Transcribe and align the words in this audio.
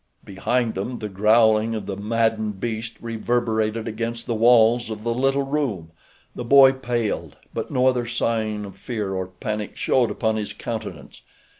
Behind 0.25 0.73
them 0.73 0.97
the 0.97 1.07
growling 1.09 1.75
of 1.75 1.85
the 1.85 1.95
maddened 1.95 2.59
beast 2.59 2.97
reverberated 3.01 3.87
against 3.87 4.25
the 4.25 4.33
walls 4.33 4.89
of 4.89 5.03
the 5.03 5.13
little 5.13 5.43
room. 5.43 5.91
The 6.33 6.43
boy 6.43 6.71
paled, 6.73 7.35
but 7.53 7.69
no 7.69 7.85
other 7.85 8.07
sign 8.07 8.65
of 8.65 8.75
fear 8.77 9.13
or 9.13 9.27
panic 9.27 9.77
showed 9.77 10.09
upon 10.09 10.37
his 10.37 10.53
countenance. 10.53 11.21